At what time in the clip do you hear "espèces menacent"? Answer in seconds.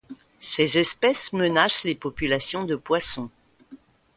0.79-1.83